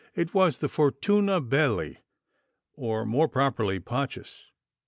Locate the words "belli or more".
1.39-3.27